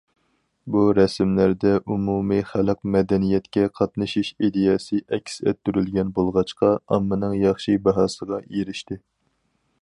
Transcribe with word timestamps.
بۇ 0.75 0.79
رەسىملەردە 0.99 1.73
ئومۇمىي 1.95 2.41
خەلق 2.51 2.81
مەدەنىيەتكە 2.95 3.65
قاتنىشىش 3.81 4.31
ئىدىيەسى 4.47 5.03
ئەكس 5.17 5.37
ئەتتۈرۈلگەن 5.45 6.11
بولغاچقا، 6.17 6.73
ئاممىنىڭ 6.97 7.37
ياخشى 7.45 7.77
باھاسىغا 7.89 8.41
ئېرىشتى. 8.49 9.01